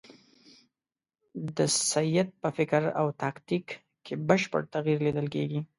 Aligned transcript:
د 1.57 1.57
سید 1.91 2.27
په 2.41 2.49
فکر 2.57 2.81
او 2.99 3.07
تاکتیک 3.23 3.65
کې 4.05 4.13
بشپړ 4.27 4.61
تغییر 4.75 4.99
لیدل 5.05 5.27
کېږي. 5.35 5.59